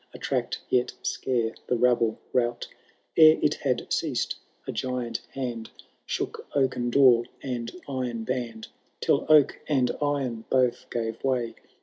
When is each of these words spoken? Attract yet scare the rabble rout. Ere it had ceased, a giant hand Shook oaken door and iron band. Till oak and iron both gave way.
Attract 0.15 0.59
yet 0.67 0.93
scare 1.03 1.53
the 1.67 1.77
rabble 1.77 2.19
rout. 2.33 2.67
Ere 3.15 3.37
it 3.39 3.53
had 3.53 3.93
ceased, 3.93 4.35
a 4.65 4.71
giant 4.71 5.19
hand 5.33 5.69
Shook 6.07 6.47
oaken 6.55 6.89
door 6.89 7.25
and 7.43 7.69
iron 7.87 8.23
band. 8.23 8.69
Till 8.99 9.27
oak 9.29 9.59
and 9.67 9.91
iron 10.01 10.45
both 10.49 10.89
gave 10.89 11.23
way. 11.23 11.53